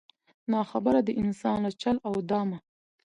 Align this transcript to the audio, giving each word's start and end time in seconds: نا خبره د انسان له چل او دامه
نا 0.51 0.61
خبره 0.71 0.99
د 1.03 1.09
انسان 1.21 1.57
له 1.65 1.71
چل 1.81 1.95
او 2.07 2.13
دامه 2.29 2.57